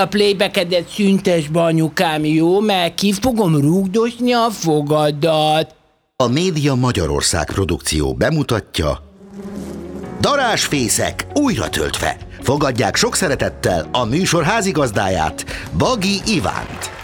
A 0.00 0.06
playback-edet 0.06 0.88
szüntes 0.88 1.48
be, 1.48 1.72
jó? 2.22 2.60
Mert 2.60 2.94
ki 2.94 3.12
fogom 3.12 3.60
rúgdosni 3.60 4.32
a 4.32 4.50
fogadat. 4.50 5.74
A 6.16 6.26
Média 6.26 6.74
Magyarország 6.74 7.46
produkció 7.46 8.14
bemutatja 8.14 9.02
Darásfészek 10.20 11.26
újra 11.34 11.68
töltve. 11.68 12.16
Fogadják 12.40 12.96
sok 12.96 13.14
szeretettel 13.14 13.88
a 13.92 14.04
műsor 14.04 14.42
házigazdáját, 14.42 15.44
Bagi 15.78 16.20
Ivánt. 16.26 16.97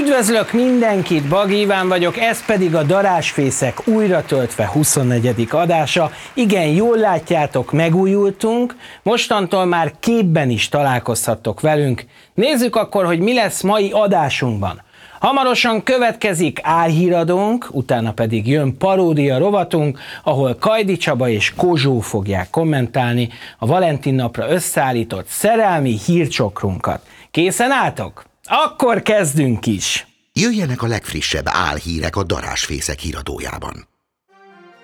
Üdvözlök 0.00 0.52
mindenkit, 0.52 1.28
Bagi 1.28 1.60
Iván 1.60 1.88
vagyok, 1.88 2.18
ez 2.18 2.44
pedig 2.44 2.74
a 2.74 2.82
Darásfészek 2.82 3.88
újra 3.88 4.24
töltve 4.24 4.66
24. 4.66 5.46
adása. 5.50 6.10
Igen, 6.32 6.66
jól 6.66 6.96
látjátok, 6.96 7.72
megújultunk, 7.72 8.76
mostantól 9.02 9.64
már 9.64 9.92
képben 10.00 10.50
is 10.50 10.68
találkozhattok 10.68 11.60
velünk. 11.60 12.04
Nézzük 12.34 12.76
akkor, 12.76 13.04
hogy 13.04 13.18
mi 13.18 13.34
lesz 13.34 13.62
mai 13.62 13.90
adásunkban. 13.90 14.82
Hamarosan 15.20 15.82
következik 15.82 16.58
álhíradónk, 16.62 17.68
utána 17.70 18.12
pedig 18.12 18.48
jön 18.48 18.76
paródia 18.76 19.38
rovatunk, 19.38 19.98
ahol 20.24 20.56
Kajdi 20.60 20.96
Csaba 20.96 21.28
és 21.28 21.52
Kozsó 21.56 22.00
fogják 22.00 22.50
kommentálni 22.50 23.28
a 23.58 23.66
Valentin 23.66 24.14
napra 24.14 24.50
összeállított 24.50 25.26
szerelmi 25.26 25.98
hírcsokrunkat. 26.06 27.00
Készen 27.30 27.70
álltok? 27.70 28.24
Akkor 28.48 29.02
kezdünk 29.02 29.66
is! 29.66 30.06
Jöjjenek 30.32 30.82
a 30.82 30.86
legfrissebb 30.86 31.44
álhírek 31.48 32.16
a 32.16 32.22
darásfészek 32.22 32.98
híradójában. 32.98 33.88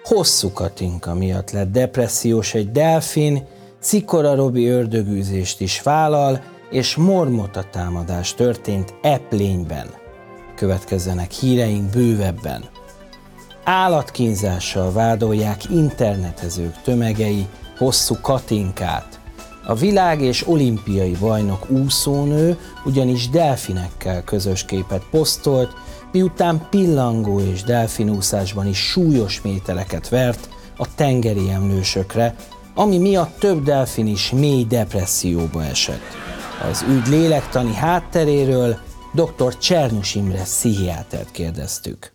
Hosszú 0.02 0.52
Katinka 0.52 1.14
miatt 1.14 1.50
lett 1.50 1.72
depressziós 1.72 2.54
egy 2.54 2.70
delfin, 2.70 3.46
Szikora 3.78 4.34
Robi 4.34 4.66
ördögűzést 4.66 5.60
is 5.60 5.82
vállal, 5.82 6.42
és 6.70 6.96
mormota 6.96 7.64
támadás 7.70 8.34
történt 8.34 8.94
Eplényben. 9.02 9.86
Következzenek 10.54 11.30
híreink 11.30 11.90
bővebben. 11.90 12.64
Állatkínzással 13.64 14.92
vádolják 14.92 15.70
internetezők 15.70 16.82
tömegei 16.82 17.46
hosszú 17.76 18.14
Katinkát. 18.20 19.19
A 19.66 19.74
világ 19.74 20.20
és 20.20 20.48
olimpiai 20.48 21.16
bajnok 21.20 21.70
úszónő 21.70 22.58
ugyanis 22.84 23.28
delfinekkel 23.28 24.24
közös 24.24 24.64
képet 24.64 25.02
posztolt, 25.10 25.76
miután 26.12 26.66
pillangó 26.70 27.40
és 27.40 27.62
delfinúszásban 27.62 28.66
is 28.66 28.78
súlyos 28.78 29.40
mételeket 29.40 30.08
vert 30.08 30.48
a 30.76 30.94
tengeri 30.94 31.50
emlősökre, 31.50 32.34
ami 32.74 32.98
miatt 32.98 33.38
több 33.38 33.62
delfin 33.62 34.06
is 34.06 34.30
mély 34.30 34.64
depresszióba 34.64 35.64
esett. 35.64 36.16
Az 36.70 36.84
ügy 36.88 37.06
lélektani 37.06 37.74
hátteréről 37.74 38.78
dr. 39.12 39.58
Csernus 39.58 40.14
Imre 40.14 40.42
pszichiátert 40.42 41.30
kérdeztük. 41.30 42.12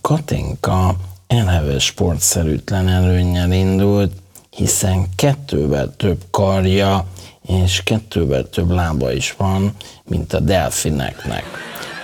Katinka 0.00 0.96
eleve 1.26 1.78
sportszerűtlen 1.78 2.88
előnnyel 2.88 3.52
indult, 3.52 4.12
hiszen 4.50 5.06
kettővel 5.16 5.94
több 5.96 6.20
karja 6.30 7.06
és 7.46 7.82
kettővel 7.82 8.48
több 8.48 8.70
lába 8.70 9.12
is 9.12 9.34
van, 9.36 9.74
mint 10.04 10.32
a 10.32 10.40
delfineknek. 10.40 11.44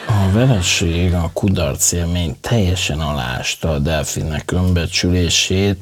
A 0.09 0.33
vereség, 0.33 1.15
a 1.15 1.31
kudarc 1.33 1.93
élmény 1.93 2.37
teljesen 2.41 3.01
alásta 3.01 3.71
a 3.71 3.79
delfinek 3.79 4.51
önbecsülését, 4.51 5.79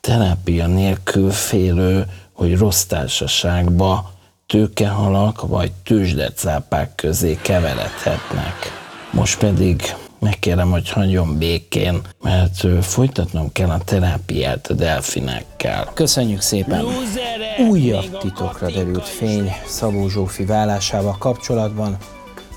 terápia 0.00 0.66
nélkül 0.66 1.30
félő, 1.30 2.06
hogy 2.32 2.56
rossz 2.56 2.82
társaságba 2.82 4.12
tőkehalak 4.46 5.40
vagy 5.48 5.72
tőzsdecápák 5.72 6.94
közé 6.94 7.38
keveredhetnek. 7.42 8.54
Most 9.10 9.38
pedig 9.38 9.94
megkérem, 10.20 10.70
hogy 10.70 10.90
hagyjon 10.90 11.38
békén, 11.38 12.00
mert 12.22 12.84
folytatnom 12.84 13.52
kell 13.52 13.70
a 13.70 13.78
terápiát 13.84 14.66
a 14.66 14.74
delfinekkel. 14.74 15.90
Köszönjük 15.94 16.40
szépen! 16.40 16.84
Újabb 17.68 18.18
titokra 18.18 18.70
derült 18.70 19.08
fény 19.08 19.52
Szabó 19.66 20.08
Zsófi 20.08 20.44
vállásával 20.44 21.16
kapcsolatban. 21.18 21.96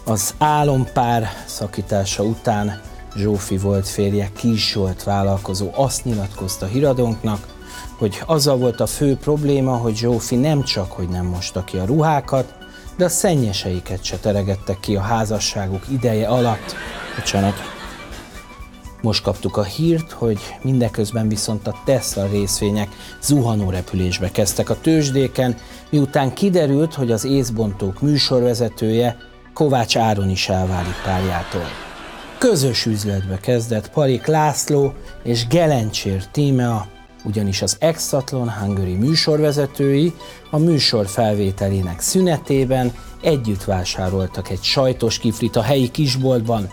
Az 0.05 0.33
álompár 0.37 1.27
szakítása 1.45 2.23
után 2.23 2.81
Zsófi 3.15 3.57
volt 3.57 3.87
férje 3.87 4.29
Kis 4.35 4.71
Zsolt 4.71 5.03
vállalkozó 5.03 5.69
azt 5.75 6.05
nyilatkozta 6.05 6.65
híradónknak, 6.65 7.47
hogy 7.97 8.21
azzal 8.25 8.57
volt 8.57 8.79
a 8.79 8.87
fő 8.87 9.15
probléma, 9.15 9.75
hogy 9.75 9.95
Zsófi 9.95 10.35
nem 10.35 10.63
csak, 10.63 10.91
hogy 10.91 11.09
nem 11.09 11.25
mosta 11.25 11.63
ki 11.63 11.77
a 11.77 11.85
ruhákat, 11.85 12.53
de 12.97 13.05
a 13.05 13.09
szennyeseiket 13.09 14.03
se 14.03 14.17
teregettek 14.17 14.79
ki 14.79 14.95
a 14.95 15.01
házasságuk 15.01 15.83
ideje 15.89 16.27
alatt. 16.27 16.75
Bocsánat. 17.15 17.53
Most 19.01 19.23
kaptuk 19.23 19.57
a 19.57 19.63
hírt, 19.63 20.11
hogy 20.11 20.39
mindeközben 20.61 21.27
viszont 21.27 21.67
a 21.67 21.81
Tesla 21.85 22.27
részvények 22.27 22.87
zuhanó 23.21 23.69
repülésbe 23.69 24.31
kezdtek 24.31 24.69
a 24.69 24.79
tőzsdéken, 24.81 25.57
miután 25.89 26.33
kiderült, 26.33 26.93
hogy 26.93 27.11
az 27.11 27.25
észbontók 27.25 28.01
műsorvezetője 28.01 29.17
Kovács 29.53 29.97
Áron 29.97 30.29
is 30.29 30.49
elválik 30.49 31.01
párjától. 31.03 31.67
Közös 32.37 32.85
üzletbe 32.85 33.37
kezdett 33.37 33.89
Parik 33.89 34.25
László 34.25 34.93
és 35.23 35.47
Gelencsér 35.47 36.27
Tímea, 36.27 36.87
ugyanis 37.23 37.61
az 37.61 37.75
Exatlon 37.79 38.51
Hungary 38.51 38.95
műsorvezetői 38.95 40.13
a 40.49 40.57
műsor 40.57 41.07
felvételének 41.07 41.99
szünetében 41.99 42.93
együtt 43.21 43.63
vásároltak 43.63 44.49
egy 44.49 44.63
sajtos 44.63 45.19
kiflit 45.19 45.55
a 45.55 45.61
helyi 45.61 45.91
kisboltban. 45.91 46.69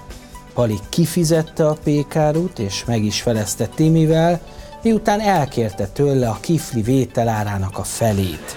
Palik 0.54 0.80
kifizette 0.88 1.66
a 1.66 1.76
pékárút 1.84 2.58
és 2.58 2.84
meg 2.84 3.04
is 3.04 3.22
felezte 3.22 3.66
Timivel, 3.66 4.40
miután 4.82 5.20
elkérte 5.20 5.86
tőle 5.86 6.28
a 6.28 6.38
kifli 6.40 6.82
vételárának 6.82 7.78
a 7.78 7.82
felét. 7.82 8.56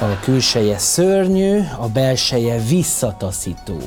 A 0.00 0.20
külseje 0.20 0.78
szörnyű, 0.78 1.58
a 1.78 1.88
belseje 1.88 2.58
visszataszító. 2.68 3.78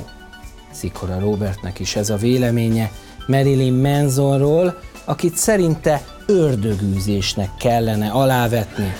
Szikora 0.72 1.20
Robertnek 1.20 1.80
is 1.80 1.96
ez 1.96 2.10
a 2.10 2.16
véleménye 2.16 2.92
Marilyn 3.28 3.74
Mansonról, 3.74 4.80
akit 5.06 5.36
szerinte 5.36 6.02
ördögűzésnek 6.26 7.50
kellene 7.60 8.10
alávetni. 8.10 8.94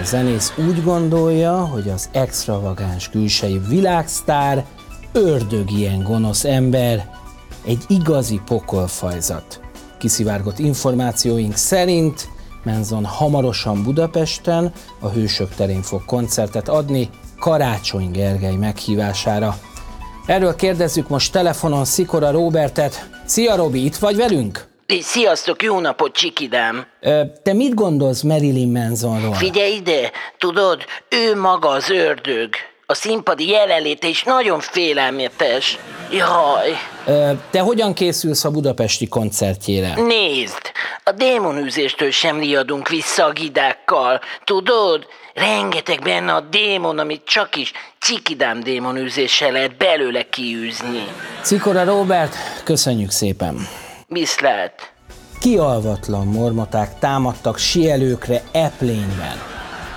A 0.00 0.04
zenész 0.04 0.52
úgy 0.56 0.82
gondolja, 0.82 1.66
hogy 1.66 1.88
az 1.88 2.08
extravagáns 2.12 3.08
külsejű 3.08 3.60
világsztár 3.68 4.64
ördög 5.12 5.70
ilyen 5.70 6.02
gonosz 6.02 6.44
ember, 6.44 7.10
egy 7.64 7.84
igazi 7.88 8.40
pokolfajzat. 8.46 9.60
Kiszivárgott 9.98 10.58
információink 10.58 11.56
szerint 11.56 12.28
Menzon 12.64 13.04
hamarosan 13.04 13.82
Budapesten 13.82 14.72
a 15.00 15.08
Hősök 15.08 15.54
terén 15.54 15.82
fog 15.82 16.04
koncertet 16.04 16.68
adni 16.68 17.10
Karácsony 17.38 18.10
Gergely 18.10 18.54
meghívására. 18.56 19.56
Erről 20.26 20.56
kérdezzük 20.56 21.08
most 21.08 21.32
telefonon 21.32 21.84
Szikora 21.84 22.30
Robertet. 22.30 23.08
Szia 23.24 23.56
Robi, 23.56 23.84
itt 23.84 23.96
vagy 23.96 24.16
velünk? 24.16 24.70
Sziasztok, 25.00 25.62
jó 25.62 25.80
napot, 25.80 26.12
csikidám! 26.12 26.86
Te 27.42 27.52
mit 27.52 27.74
gondolsz 27.74 28.22
Marilyn 28.22 28.70
Mansonról? 28.70 29.34
Figyelj 29.34 29.74
ide, 29.74 30.10
tudod, 30.38 30.84
ő 31.08 31.40
maga 31.40 31.68
az 31.68 31.90
ördög. 31.90 32.50
A 32.92 32.94
színpadi 32.94 33.48
jelenléte 33.48 34.08
is 34.08 34.22
nagyon 34.22 34.60
félelmetes. 34.60 35.78
Jaj! 36.10 36.70
Te 37.50 37.60
hogyan 37.60 37.94
készülsz 37.94 38.44
a 38.44 38.50
budapesti 38.50 39.08
koncertjére? 39.08 39.94
Nézd, 39.94 40.60
a 41.04 41.12
démonűzéstől 41.12 42.10
sem 42.10 42.38
riadunk 42.38 42.88
vissza 42.88 43.24
a 43.24 43.32
gidákkal. 43.32 44.20
Tudod, 44.44 45.06
rengeteg 45.34 46.00
benne 46.00 46.32
a 46.32 46.40
démon, 46.40 46.98
amit 46.98 47.24
csak 47.24 47.56
is 47.56 47.72
cikidám 48.00 48.60
démonűzéssel 48.60 49.52
lehet 49.52 49.76
belőle 49.76 50.22
kiűzni. 50.22 51.06
Cikora 51.42 51.84
Robert, 51.84 52.34
köszönjük 52.64 53.10
szépen! 53.10 53.68
Viszlát! 54.06 54.92
Kialvatlan 55.40 56.26
mormoták 56.26 56.98
támadtak 56.98 57.58
sielőkre 57.58 58.42
Eplényben. 58.52 59.52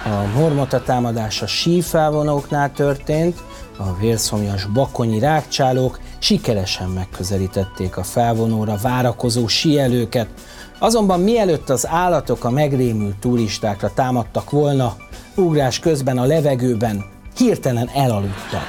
A 0.05 0.39
mormota 0.39 0.81
támadás 0.81 1.41
a 1.41 1.47
sífelvonóknál 1.47 2.71
történt, 2.71 3.43
a 3.77 3.97
vérszomjas 3.99 4.65
bakonyi 4.65 5.19
rákcsálók 5.19 5.99
sikeresen 6.19 6.89
megközelítették 6.89 7.97
a 7.97 8.03
felvonóra 8.03 8.77
várakozó 8.81 9.47
sielőket, 9.47 10.27
azonban 10.79 11.19
mielőtt 11.19 11.69
az 11.69 11.87
állatok 11.87 12.43
a 12.43 12.49
megrémült 12.49 13.17
turistákra 13.17 13.93
támadtak 13.93 14.49
volna, 14.49 14.95
ugrás 15.35 15.79
közben 15.79 16.17
a 16.17 16.25
levegőben 16.25 17.05
hirtelen 17.37 17.89
elaludtak. 17.93 18.67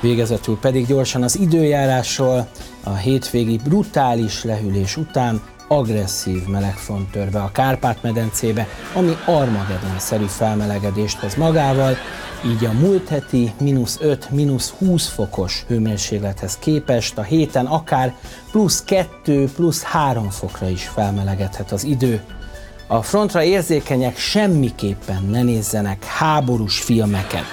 Végezetül 0.00 0.58
pedig 0.58 0.86
gyorsan 0.86 1.22
az 1.22 1.38
időjárásról, 1.38 2.46
a 2.84 2.94
hétvégi 2.94 3.60
brutális 3.64 4.44
lehűlés 4.44 4.96
után 4.96 5.40
agresszív 5.78 6.46
melegfront 6.46 7.10
tör 7.10 7.30
be 7.30 7.40
a 7.40 7.50
Kárpát-medencébe, 7.52 8.66
ami 8.94 9.16
Armageddon-szerű 9.26 10.24
felmelegedést 10.24 11.18
hoz 11.18 11.34
magával, 11.34 11.96
így 12.46 12.64
a 12.64 12.72
múlt 12.72 13.08
heti 13.08 13.52
mínusz 13.60 13.98
5, 14.00 14.30
mínusz 14.30 14.70
20 14.70 15.08
fokos 15.08 15.64
hőmérséklethez 15.68 16.58
képest 16.58 17.18
a 17.18 17.22
héten 17.22 17.66
akár 17.66 18.14
plusz 18.50 18.84
2, 18.84 19.50
plusz 19.54 19.82
3 19.82 20.30
fokra 20.30 20.68
is 20.68 20.88
felmelegedhet 20.88 21.72
az 21.72 21.84
idő. 21.84 22.22
A 22.86 23.02
frontra 23.02 23.42
érzékenyek 23.42 24.16
semmiképpen 24.16 25.26
ne 25.30 25.42
nézzenek 25.42 26.04
háborús 26.04 26.80
filmeket. 26.80 27.50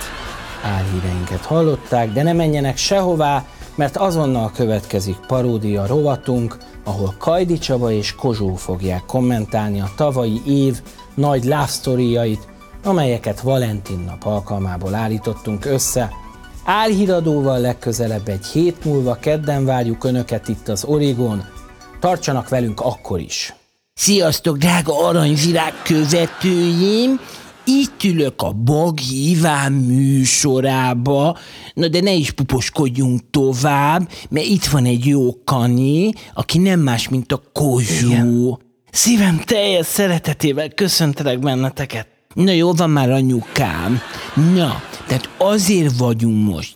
Álhíreinket 0.64 1.46
hallották, 1.46 2.12
de 2.12 2.24
ne 2.24 2.34
menjenek 2.34 2.78
sehová, 2.78 3.46
mert 3.76 3.98
azonnal 3.98 4.52
következik 4.56 5.18
paródia 5.28 5.86
rovatunk, 5.86 6.58
ahol 6.90 7.16
Kajdi 7.18 7.58
Csaba 7.58 7.92
és 7.92 8.16
Kozsó 8.16 8.56
fogják 8.56 9.06
kommentálni 9.06 9.82
a 9.82 9.92
tavalyi 9.96 10.42
év 10.46 10.82
nagy 11.14 11.44
love 11.44 11.68
amelyeket 12.84 13.42
Valentin 13.42 14.00
nap 14.00 14.26
alkalmából 14.26 14.96
állítottunk 14.96 15.66
össze. 15.66 16.12
Álhíradóval 16.66 17.60
legközelebb 17.60 18.28
egy 18.28 18.46
hét 18.46 18.86
múlva 18.86 19.16
kedden 19.16 19.66
várjuk 19.66 20.04
Önöket 20.04 20.48
itt 20.48 20.68
az 20.68 20.84
Origon. 20.84 21.44
Tartsanak 22.00 22.50
velünk 22.50 22.80
akkor 22.80 23.20
is! 23.20 23.54
Sziasztok, 23.94 24.58
drága 24.58 25.08
aranyvirág 25.08 25.74
követőim! 25.84 27.20
Itt 27.70 28.04
ülök 28.04 28.42
a 28.42 28.52
Bagi 28.52 29.30
Iván 29.30 29.72
műsorába, 29.72 31.38
na 31.74 31.88
de 31.88 32.02
ne 32.02 32.14
is 32.14 32.32
puposkodjunk 32.32 33.30
tovább, 33.30 34.10
mert 34.30 34.46
itt 34.46 34.66
van 34.66 34.86
egy 34.86 35.06
jó 35.06 35.44
kani, 35.44 36.12
aki 36.34 36.58
nem 36.58 36.80
más, 36.80 37.10
mint 37.10 37.32
a 37.32 37.42
Kozsó. 37.54 38.60
Szívem 38.92 39.42
teljes 39.46 39.86
szeretetével 39.86 40.70
köszöntelek 40.70 41.40
benneteket. 41.40 42.08
Na 42.34 42.52
jó 42.52 42.74
van 42.74 42.90
már 42.90 43.10
anyukám. 43.10 44.00
Na, 44.56 44.82
tehát 45.08 45.30
azért 45.38 45.98
vagyunk 45.98 46.50
most 46.50 46.76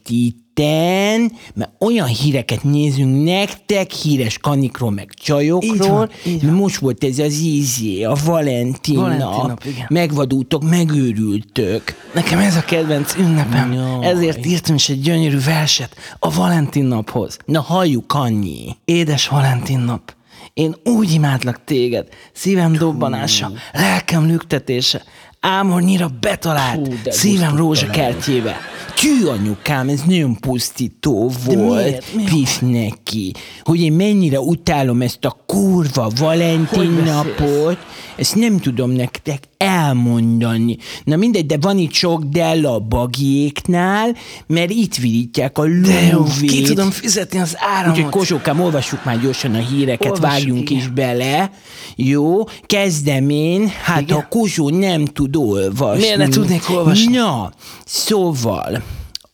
itten, 0.55 1.31
mert 1.53 1.71
olyan 1.79 2.07
híreket 2.07 2.63
nézünk 2.63 3.23
nektek, 3.23 3.91
híres 3.91 4.37
kanikról, 4.37 4.91
meg 4.91 5.13
csajokról. 5.13 5.73
Így 5.73 5.87
van, 5.87 6.09
így 6.25 6.45
van. 6.45 6.53
Most 6.53 6.77
volt 6.77 7.03
ez 7.03 7.19
az 7.19 7.39
ízé, 7.39 8.03
a 8.03 8.15
Valentin, 8.25 8.95
Valentin 8.95 9.25
nap. 9.27 9.47
nap, 9.47 9.63
igen. 9.65 9.85
Megvadultok, 9.89 10.63
megőrültök. 10.69 11.83
Nekem 12.13 12.39
ez 12.39 12.55
a 12.55 12.61
kedvenc 12.61 13.15
ünnepem. 13.15 13.73
Jaj. 13.73 14.05
Ezért 14.05 14.45
írtam 14.45 14.75
is 14.75 14.89
egy 14.89 15.01
gyönyörű 15.01 15.39
verset 15.39 15.95
a 16.19 16.33
Valentin 16.33 16.85
naphoz. 16.85 17.37
Na 17.45 17.61
halljuk, 17.61 18.13
annyi. 18.13 18.75
Édes 18.85 19.27
Valentin 19.27 19.79
nap, 19.79 20.13
én 20.53 20.75
úgy 20.83 21.11
imádlak 21.11 21.63
téged, 21.63 22.07
szívem 22.33 22.73
dobbanása, 22.73 23.51
lelkem 23.71 24.25
lüktetése, 24.25 25.03
ámornyira 25.43 26.09
betalált, 26.19 26.87
Hú, 26.87 26.93
szívem 27.05 27.55
rózsakertjébe. 27.55 28.57
Tű, 28.95 29.25
anyukám, 29.25 29.89
ez 29.89 30.01
nagyon 30.01 30.35
pusztító 30.39 31.31
volt. 31.45 32.05
Pif 32.25 32.59
neki. 32.59 33.33
Hogy 33.63 33.81
én 33.81 33.93
mennyire 33.93 34.39
utálom 34.39 35.01
ezt 35.01 35.25
a 35.25 35.37
kurva 35.45 36.11
Valentin 36.19 36.91
napot, 36.91 37.77
ezt 38.15 38.35
nem 38.35 38.59
tudom 38.59 38.91
nektek 38.91 39.43
elmondani. 39.63 40.77
Na 41.03 41.15
mindegy, 41.15 41.45
de 41.45 41.57
van 41.61 41.77
itt 41.77 41.91
sok 41.93 42.23
Della 42.23 42.79
bagiéknál, 42.79 44.15
mert 44.47 44.69
itt 44.69 44.95
virítják 44.95 45.57
a 45.57 45.63
lóvét. 45.63 46.49
ki 46.51 46.61
tudom 46.61 46.91
fizetni 46.91 47.39
az 47.39 47.55
áramot. 47.59 47.97
Úgyhogy 47.97 48.11
Kozsókám, 48.11 48.61
olvassuk 48.61 49.03
már 49.03 49.19
gyorsan 49.19 49.55
a 49.55 49.59
híreket, 49.59 50.11
Olvassuk, 50.11 50.29
vágjunk 50.29 50.69
igen. 50.69 50.77
is 50.83 50.87
bele. 50.87 51.51
Jó, 51.95 52.43
kezdem 52.65 53.29
én. 53.29 53.71
Hát 53.83 54.01
Igen. 54.01 54.17
a 54.17 54.27
Kozsó 54.29 54.69
nem 54.69 55.05
tud 55.05 55.35
olvasni. 55.35 56.01
Miért 56.01 56.17
ne 56.17 56.27
tudnék 56.27 56.69
olvasni? 56.69 57.15
Na, 57.15 57.51
szóval, 57.85 58.81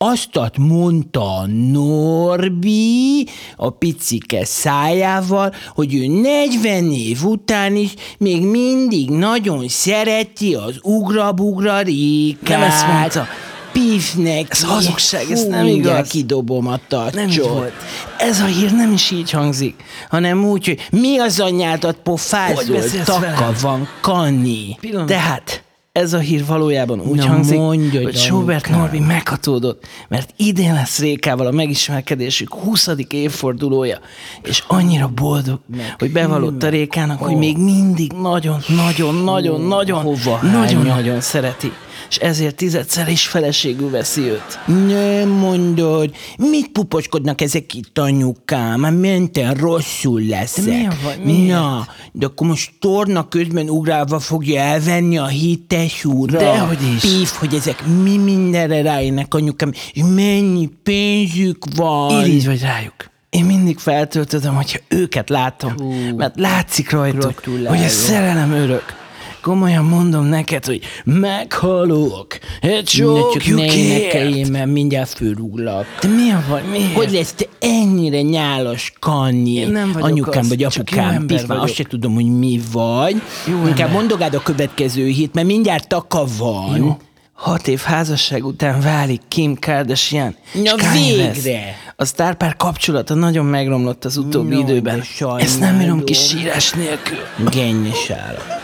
azt 0.05 0.57
mondta 0.57 1.45
Norbi 1.71 3.27
a 3.55 3.69
picike 3.69 4.45
szájával, 4.45 5.53
hogy 5.75 5.95
ő 5.95 6.07
40 6.07 6.91
év 6.91 7.23
után 7.23 7.75
is 7.75 7.93
még 8.17 8.45
mindig 8.45 9.09
nagyon 9.09 9.67
szereti 9.67 10.55
az 10.55 10.79
ugra-bugra 10.81 11.81
rékát. 11.81 12.59
Nem 12.59 12.61
ezt 12.61 12.87
mondta. 12.87 13.27
Pifnek. 13.71 14.45
Ez 14.49 14.63
hazugság, 14.63 15.31
ez 15.31 15.47
nem 15.47 15.65
igaz. 15.65 16.09
kidobom 16.09 16.67
a 16.67 16.79
tacsot. 16.87 17.13
Nem 17.13 17.29
így 17.29 17.39
volt. 17.39 17.73
Ez 18.17 18.41
a 18.41 18.45
hír 18.45 18.71
nem 18.71 18.91
is 18.93 19.11
így 19.11 19.31
hangzik. 19.31 19.83
hanem 20.09 20.45
úgy, 20.45 20.65
hogy 20.65 20.87
mi 20.91 21.17
az 21.17 21.39
anyádat 21.39 21.97
pofázol, 22.03 22.79
taka 23.05 23.19
velem? 23.19 23.55
van, 23.61 23.87
Kani. 24.01 24.77
Pillanat. 24.79 25.07
Tehát 25.07 25.58
ez 25.91 26.13
a 26.13 26.17
hír 26.17 26.45
valójában 26.45 26.99
úgy 26.99 27.17
Na, 27.17 27.27
hangzik, 27.27 27.57
mondj, 27.57 27.97
hogy 28.03 28.15
Sobert 28.15 28.65
anyukám. 28.65 28.79
Norbi 28.79 28.99
meghatódott, 28.99 29.87
mert 30.07 30.33
idén 30.37 30.73
lesz 30.73 30.99
Rékával 30.99 31.47
a 31.47 31.51
megismerkedésük 31.51 32.53
20. 32.53 32.89
évfordulója, 33.09 33.99
és 34.43 34.63
annyira 34.67 35.07
boldog, 35.07 35.59
hogy 35.97 36.11
bevallotta 36.11 36.69
Rékának, 36.69 37.19
hogy 37.19 37.35
még 37.35 37.57
mindig 37.57 38.11
nagyon, 38.11 38.59
nagyon, 38.67 39.15
nagyon, 39.15 39.61
nagyon, 39.61 40.01
hova 40.01 40.39
nagyon, 40.41 40.61
hányja? 40.61 40.93
nagyon 40.95 41.21
szereti, 41.21 41.71
és 42.09 42.17
ezért 42.17 42.55
tizedszer 42.55 43.09
is 43.09 43.27
feleségül 43.27 43.89
veszi 43.89 44.21
őt. 44.21 44.59
Nem 44.65 45.29
mondod, 45.29 46.15
mit 46.37 46.67
puposkodnak 46.67 47.41
ezek 47.41 47.73
itt 47.73 47.97
anyukám? 47.97 48.79
Már 48.79 48.91
menten 48.91 49.53
rosszul 49.53 50.21
leszek. 50.21 50.63
De 50.63 50.97
baj? 51.03 51.17
Miért? 51.23 51.49
Na, 51.49 51.87
de 52.11 52.25
akkor 52.25 52.47
most 52.47 52.71
torna 52.79 53.27
közben 53.27 53.69
ugrálva 53.69 54.19
fogja 54.19 54.61
elvenni 54.61 55.17
a 55.17 55.27
hites 55.27 56.05
ura. 56.05 56.39
Dehogy 56.39 56.93
is. 56.95 57.01
Pif, 57.01 57.31
hogy 57.31 57.53
ezek 57.53 57.85
mi 58.03 58.17
mindenre 58.17 58.81
rájönnek 58.81 59.33
anyukám, 59.33 59.71
és 59.93 60.01
mennyi 60.15 60.69
pénzük 60.83 61.65
van. 61.75 62.25
Irigy 62.25 62.45
vagy 62.45 62.61
rájuk. 62.61 62.93
Én 63.29 63.45
mindig 63.45 63.77
feltöltöm, 63.77 64.55
hogyha 64.55 64.79
őket 64.87 65.29
látom, 65.29 65.73
mert 66.17 66.39
látszik 66.39 66.91
rajtuk, 66.91 67.41
hogy 67.65 67.83
a 67.83 67.87
szerelem 67.87 68.51
örök. 68.51 68.98
Komolyan 69.41 69.85
mondom 69.85 70.25
neked, 70.25 70.65
hogy 70.65 70.81
meghalok 71.03 72.37
egy 72.61 72.83
csókjukért. 72.83 74.49
mert 74.49 74.65
mindjárt 74.71 75.09
fölrúglak. 75.09 75.85
De 76.01 76.07
mi 76.07 76.29
a 76.29 76.43
baj? 76.49 76.61
Miért? 76.71 76.93
Hogy 76.93 77.11
lesz 77.11 77.33
te 77.33 77.45
ennyire 77.59 78.21
nyálas, 78.21 78.93
Kanyi? 78.99 79.53
Én 79.53 79.69
nem 79.69 79.91
vagyok 79.91 80.07
Anyukám 80.07 80.41
az, 80.41 80.47
vagy 80.47 80.63
apukám, 80.63 81.09
ember 81.13 81.25
Pif, 81.25 81.37
már 81.37 81.47
vagyok. 81.47 81.63
azt 81.63 81.73
se 81.73 81.83
tudom, 81.83 82.13
hogy 82.13 82.37
mi 82.37 82.59
vagy. 82.71 83.21
Jó 83.47 83.53
Inkább 83.57 83.69
ember. 83.79 83.91
mondogád 83.91 84.33
a 84.33 84.41
következő 84.43 85.07
hét, 85.07 85.33
mert 85.33 85.47
mindjárt 85.47 85.87
taka 85.87 86.23
van. 86.37 86.77
Jó. 86.77 86.97
Hat 87.33 87.67
év 87.67 87.79
házasság 87.79 88.45
után 88.45 88.81
válik 88.81 89.21
Kim 89.27 89.55
Kardashian. 89.59 90.35
Na 90.63 90.75
végre! 90.93 91.75
A 91.95 92.05
sztárpár 92.05 92.55
kapcsolata 92.57 93.13
nagyon 93.13 93.45
megromlott 93.45 94.05
az 94.05 94.17
utóbbi 94.17 94.53
No, 94.55 94.59
időben. 94.59 95.03
Ezt 95.37 95.59
nem 95.59 95.77
bírom 95.77 96.03
ki 96.03 96.13
sírás 96.13 96.71
nélkül. 96.71 97.17
Gennyes 97.51 98.09
állat. 98.09 98.58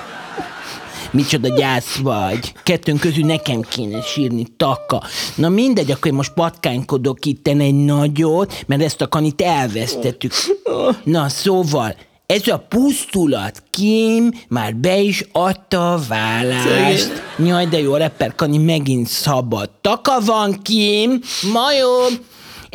Micsoda 1.16 1.56
gyász 1.56 1.96
vagy. 1.96 2.54
Kettőnk 2.64 3.00
közül 3.00 3.26
nekem 3.26 3.62
kéne 3.62 4.02
sírni, 4.02 4.46
taka. 4.58 5.02
Na 5.36 5.50
mindegy, 5.50 5.92
akkor 5.92 6.08
én 6.08 6.14
most 6.14 6.34
patkánykodok 6.34 7.26
itten 7.26 7.60
egy 7.60 7.74
nagyot, 7.74 8.64
mert 8.68 8.82
ezt 8.82 9.02
a 9.02 9.08
kanit 9.08 9.42
elvesztettük. 9.42 10.32
Na 11.04 11.30
szóval, 11.30 11.96
ez 12.26 12.48
a 12.48 12.66
pusztulat 12.70 13.64
Kim 13.70 14.32
már 14.48 14.76
be 14.76 14.98
is 14.98 15.26
adta 15.32 15.94
a 15.94 16.00
vállást. 16.08 17.12
Jaj, 17.38 17.66
de 17.66 17.80
jó, 17.80 17.94
a 17.94 17.98
rapper 17.98 18.36
Kani 18.36 18.58
megint 18.58 19.08
szabad. 19.08 19.70
Taka 19.82 20.20
van, 20.26 20.60
Kim, 20.62 21.20
majom! 21.54 22.14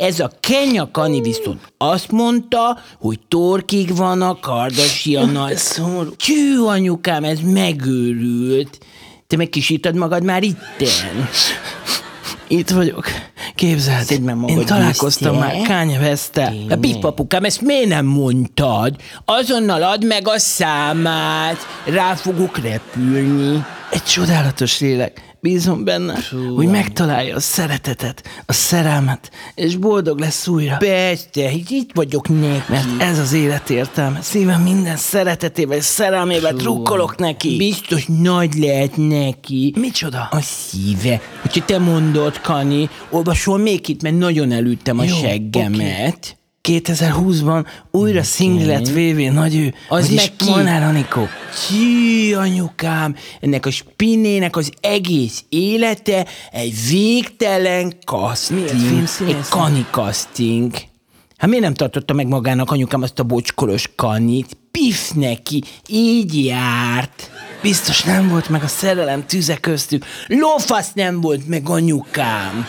Ez 0.01 0.19
a 0.19 0.31
Kenya 0.39 0.91
Kani 0.91 1.21
viszont 1.21 1.73
azt 1.77 2.11
mondta, 2.11 2.79
hogy 2.99 3.19
torkig 3.27 3.95
van 3.95 4.21
a 4.21 4.39
Kardashiannal. 4.39 5.49
Ez 5.51 5.61
szomorú. 5.61 6.15
Csű, 6.15 6.59
anyukám, 6.59 7.23
ez 7.23 7.39
megőrült. 7.43 8.77
Te 9.27 9.37
megkisítad 9.37 9.95
magad 9.95 10.23
már 10.23 10.43
itten. 10.43 11.29
Itt 12.47 12.69
vagyok. 12.69 13.05
Képzeld, 13.55 14.05
Szedd 14.05 14.21
meg 14.21 14.35
magad 14.35 14.57
én 14.57 14.65
találkoztam 14.65 15.31
vissza. 15.31 15.45
már 15.45 15.67
Kanye 15.67 15.99
West-tel. 15.99 16.55
A 16.69 16.75
pipapukám, 16.75 17.43
ezt 17.43 17.61
miért 17.61 17.87
nem 17.87 18.05
mondtad? 18.05 18.95
Azonnal 19.25 19.83
add 19.83 20.05
meg 20.05 20.27
a 20.27 20.39
számát, 20.39 21.57
rá 21.85 22.15
fogok 22.15 22.57
repülni. 22.57 23.65
Egy 23.91 24.03
csodálatos 24.03 24.79
lélek. 24.79 25.30
Bízom 25.43 25.83
benne, 25.83 26.19
hogy 26.55 26.67
megtalálja 26.67 27.35
a 27.35 27.39
szeretetet, 27.39 28.23
a 28.45 28.53
szerelmet, 28.53 29.31
és 29.55 29.75
boldog 29.75 30.19
lesz 30.19 30.47
újra. 30.47 30.77
Persze, 30.77 31.51
itt 31.51 31.91
vagyok 31.93 32.29
neki. 32.29 32.63
Mert 32.69 33.01
ez 33.01 33.19
az 33.19 33.33
élet 33.33 33.69
értelme. 33.69 34.21
Szívem 34.21 34.61
minden 34.61 34.95
szeretetével 34.97 35.77
és 35.77 35.83
szerelmével 35.83 36.53
trukkolok 36.53 37.17
neki. 37.17 37.57
Biztos 37.57 38.05
nagy 38.05 38.53
lehet 38.53 38.97
neki. 38.97 39.73
Micsoda? 39.77 40.27
A 40.31 40.41
szíve. 40.41 41.21
Hogyha 41.41 41.65
te 41.65 41.77
mondod, 41.77 42.41
Kani, 42.41 42.89
olvasol 43.09 43.57
még 43.57 43.89
itt, 43.89 44.01
mert 44.01 44.17
nagyon 44.17 44.51
elüttem 44.51 44.99
a 44.99 45.03
Jó, 45.03 45.15
seggemet. 45.15 46.40
2020-ban 46.69 47.65
újra 47.91 48.23
szingli 48.23 48.65
lett 48.65 48.87
VV 48.87 49.33
nagyő. 49.33 49.73
Az 49.89 50.09
meg 50.09 50.35
ki? 50.35 50.49
Molnár 50.49 50.83
Anikó. 50.83 51.27
Ki, 51.67 52.33
anyukám, 52.33 53.15
ennek 53.39 53.65
a 53.65 53.71
spinnének 53.71 54.55
az 54.55 54.71
egész 54.81 55.43
élete 55.49 56.25
egy 56.51 56.73
végtelen 56.89 57.93
casting. 58.05 58.69
Egy 59.27 59.47
kani 59.49 59.85
casting. 59.91 60.73
Hát 61.37 61.49
miért 61.49 61.63
nem 61.65 61.73
tartotta 61.73 62.13
meg 62.13 62.27
magának 62.27 62.71
anyukám 62.71 63.01
azt 63.01 63.19
a 63.19 63.23
bocskolos 63.23 63.91
kanit? 63.95 64.57
Pif 64.71 65.11
neki, 65.11 65.63
így 65.87 66.45
járt. 66.45 67.31
Biztos 67.61 68.03
nem 68.03 68.29
volt 68.29 68.49
meg 68.49 68.63
a 68.63 68.67
szerelem 68.67 69.25
tüze 69.25 69.57
köztük. 69.57 70.05
Lófasz 70.27 70.91
nem 70.93 71.21
volt 71.21 71.47
meg 71.47 71.69
anyukám. 71.69 72.67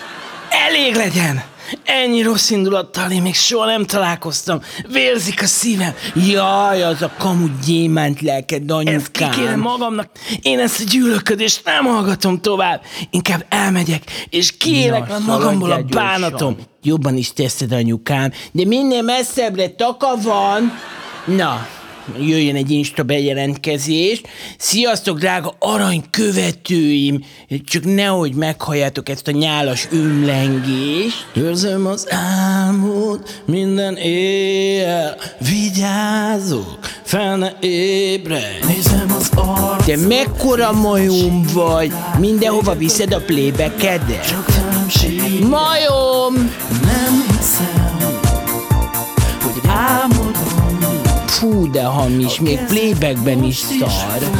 Elég 0.68 0.94
legyen! 0.94 1.51
Ennyi 1.84 2.22
rossz 2.22 2.50
indulattal 2.50 3.10
én 3.10 3.22
még 3.22 3.34
soha 3.34 3.66
nem 3.66 3.84
találkoztam. 3.86 4.60
Vérzik 4.88 5.42
a 5.42 5.46
szívem. 5.46 5.94
Jaj, 6.14 6.82
az 6.82 7.02
a 7.02 7.10
kamu 7.18 7.46
gyémánt 7.66 8.20
lelked, 8.20 8.70
Ezt 8.70 9.10
kikérem 9.10 9.36
anyukám. 9.42 9.58
magamnak. 9.60 10.08
Én 10.42 10.58
ezt 10.58 10.80
a 10.80 10.84
gyűlölködést 10.90 11.60
nem 11.64 11.84
hallgatom 11.84 12.40
tovább. 12.40 12.82
Inkább 13.10 13.44
elmegyek, 13.48 14.02
és 14.30 14.56
kiélek 14.56 15.08
le 15.08 15.18
magamból 15.18 15.70
a 15.70 15.74
szaladjál 15.74 16.02
gyorsan. 16.02 16.20
bánatom. 16.20 16.56
Jobban 16.82 17.16
is 17.16 17.32
teszed, 17.32 17.72
anyukám, 17.72 18.32
de 18.52 18.64
minél 18.66 19.02
messzebbre 19.02 19.68
taka 19.68 20.16
van. 20.22 20.72
Na, 21.24 21.66
jöjjön 22.18 22.56
egy 22.56 22.70
Insta 22.70 23.02
bejelentkezés. 23.02 24.20
Sziasztok, 24.58 25.18
drága 25.18 25.54
arany 25.58 26.04
követőim! 26.10 27.24
Csak 27.64 27.84
nehogy 27.84 28.34
meghalljátok 28.34 29.08
ezt 29.08 29.28
a 29.28 29.30
nyálas 29.30 29.88
ömlengést. 29.90 31.26
Érzem 31.34 31.86
az 31.86 32.06
álmot 32.10 33.42
minden 33.46 33.96
éjjel, 33.96 35.16
vigyázok, 35.38 36.78
fel 37.02 37.36
ne 37.36 37.50
ébredj. 37.60 38.66
Nézem 38.66 39.12
az 39.18 39.30
arc, 39.34 39.84
Te 39.84 39.96
mekkora 39.96 40.72
majom 40.72 41.42
vagy? 41.52 41.92
Mindenhova 42.18 42.74
viszed 42.74 43.12
a 43.12 43.20
sír. 44.88 45.46
Majom! 45.46 46.50
Fú, 51.42 51.70
de 51.70 51.82
hamis, 51.84 52.40
még 52.40 52.58
playbackben 52.66 53.44
is 53.44 53.56
szar. 53.56 54.30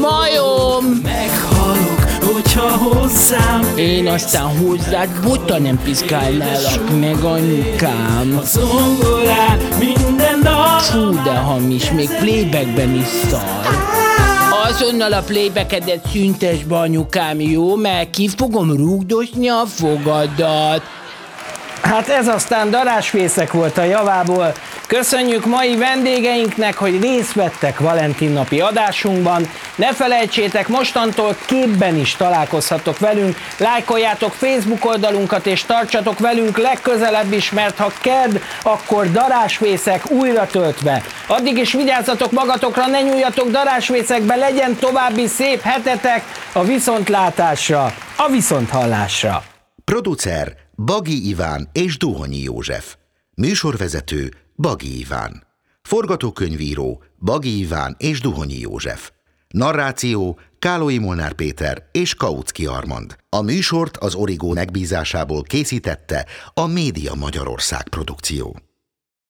Majom! 0.00 0.84
Meghalok, 1.02 2.32
hogyha 2.32 2.76
hozzám 2.76 3.72
Én 3.76 4.06
aztán 4.06 4.58
hozzád 4.58 5.08
bota 5.22 5.58
nem 5.58 5.80
piszkálnálak 5.84 7.00
meg, 7.00 7.24
anyukám. 7.24 8.40
zongorán 8.44 9.58
minden 9.78 10.40
dal. 10.42 10.78
Fú, 10.78 11.22
de 11.22 11.34
hamis, 11.34 11.90
még 11.90 12.08
playbackben 12.08 12.94
is 12.94 13.06
szar. 13.30 13.66
Azonnal 14.68 15.12
a 15.12 15.22
playbackedet 15.22 16.08
szüntes 16.12 16.64
be, 16.64 16.76
anyukám, 16.76 17.40
jó? 17.40 17.76
Mert 17.76 18.10
ki 18.10 18.28
fogom 18.36 18.76
rúgdosni 18.76 19.48
a 19.48 19.64
fogadat. 19.66 20.82
Hát 21.88 22.08
ez 22.08 22.28
aztán 22.28 22.70
darásfészek 22.70 23.52
volt 23.52 23.78
a 23.78 23.82
javából. 23.82 24.52
Köszönjük 24.86 25.46
mai 25.46 25.76
vendégeinknek, 25.76 26.76
hogy 26.76 27.00
részt 27.00 27.32
vettek 27.32 27.78
Valentin 27.78 28.30
napi 28.30 28.60
adásunkban. 28.60 29.50
Ne 29.74 29.92
felejtsétek, 29.92 30.68
mostantól 30.68 31.36
képben 31.46 31.96
is 31.96 32.16
találkozhatok 32.16 32.98
velünk. 32.98 33.36
Lájkoljátok 33.58 34.32
Facebook 34.32 34.84
oldalunkat 34.84 35.46
és 35.46 35.64
tartsatok 35.64 36.18
velünk 36.18 36.58
legközelebb 36.58 37.32
is, 37.32 37.50
mert 37.50 37.78
ha 37.78 37.92
ked, 38.00 38.42
akkor 38.62 39.10
darásfészek 39.10 40.10
újra 40.10 40.46
töltve. 40.46 41.02
Addig 41.26 41.58
is 41.58 41.72
vigyázzatok 41.72 42.32
magatokra, 42.32 42.86
ne 42.86 43.00
nyúljatok 43.00 43.50
darásfészekbe, 43.50 44.34
legyen 44.34 44.76
további 44.76 45.26
szép 45.26 45.60
hetetek 45.60 46.24
a 46.52 46.64
viszontlátásra, 46.64 47.92
a 48.16 48.28
viszonthallásra. 48.30 49.42
Producer 49.84 50.67
Bagi 50.84 51.28
Iván 51.28 51.68
és 51.72 51.96
Duhonyi 51.96 52.42
József. 52.42 52.96
Műsorvezető 53.36 54.34
Bagi 54.56 54.98
Iván. 54.98 55.46
Forgatókönyvíró 55.82 57.02
Bagi 57.18 57.58
Iván 57.58 57.96
és 57.98 58.20
Duhonyi 58.20 58.58
József. 58.58 59.10
Narráció 59.48 60.38
Kálói 60.58 60.98
Molnár 60.98 61.32
Péter 61.32 61.88
és 61.92 62.14
Kautsky 62.14 62.66
Armand. 62.66 63.16
A 63.28 63.40
műsort 63.40 63.96
az 63.96 64.14
Origó 64.14 64.52
megbízásából 64.52 65.42
készítette 65.42 66.26
a 66.54 66.66
Média 66.66 67.14
Magyarország 67.14 67.88
produkció. 67.88 68.67